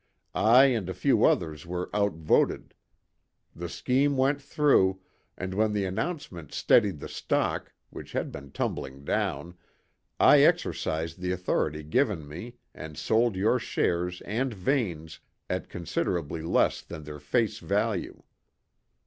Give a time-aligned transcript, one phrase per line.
[0.33, 2.73] I and a few others were outvoted;
[3.55, 4.99] the scheme went through,
[5.37, 9.53] and when the announcement steadied the stock, which had been tumbling down,
[10.19, 15.19] I exercised the authority given me and sold your shares and Vane's
[15.51, 18.23] at considerably less than their face value.